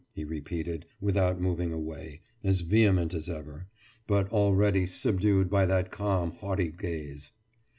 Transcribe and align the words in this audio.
«he 0.15 0.23
repeated, 0.25 0.87
without 0.99 1.39
moving 1.39 1.71
away, 1.71 2.21
as 2.43 2.61
vehement 2.61 3.13
as 3.13 3.29
ever, 3.29 3.67
but 4.07 4.27
already 4.31 4.83
subdued 4.87 5.47
by 5.47 5.63
that 5.63 5.91
calm, 5.91 6.31
haughty 6.31 6.71
gaze. 6.71 7.33